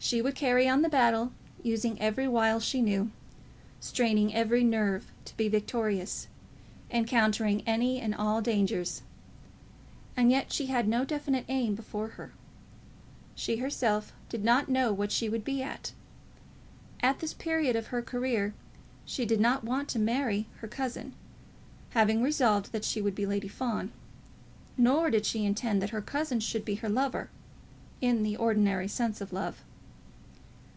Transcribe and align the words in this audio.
She 0.00 0.22
would 0.22 0.36
carry 0.36 0.68
on 0.68 0.82
the 0.82 0.88
battle, 0.88 1.32
using 1.60 2.00
every 2.00 2.28
wile 2.28 2.60
she 2.60 2.80
knew, 2.80 3.10
straining 3.80 4.32
every 4.32 4.62
nerve 4.62 5.10
to 5.24 5.36
be 5.36 5.48
victorious, 5.48 6.28
encountering 6.88 7.64
any 7.66 8.00
and 8.00 8.14
all 8.14 8.40
dangers, 8.40 9.02
and 10.16 10.30
yet 10.30 10.52
she 10.52 10.66
had 10.66 10.86
no 10.86 11.04
definite 11.04 11.46
aim 11.48 11.74
before 11.74 12.10
her. 12.10 12.32
She 13.34 13.56
herself 13.56 14.12
did 14.28 14.44
not 14.44 14.68
know 14.68 14.92
what 14.92 15.10
she 15.10 15.28
would 15.28 15.42
be 15.44 15.62
at. 15.64 15.92
At 17.02 17.18
this 17.18 17.34
period 17.34 17.74
of 17.74 17.88
her 17.88 18.00
career 18.00 18.54
she 19.04 19.26
did 19.26 19.40
not 19.40 19.64
want 19.64 19.88
to 19.90 19.98
marry 19.98 20.46
her 20.60 20.68
cousin, 20.68 21.12
having 21.90 22.22
resolved 22.22 22.70
that 22.70 22.84
she 22.84 23.02
would 23.02 23.16
be 23.16 23.26
Lady 23.26 23.48
Fawn. 23.48 23.90
Nor 24.76 25.10
did 25.10 25.26
she 25.26 25.44
intend 25.44 25.82
that 25.82 25.90
her 25.90 26.00
cousin 26.00 26.38
should 26.38 26.64
be 26.64 26.76
her 26.76 26.88
lover, 26.88 27.30
in 28.00 28.22
the 28.22 28.36
ordinary 28.36 28.86
sense 28.86 29.20
of 29.20 29.32
love. 29.32 29.64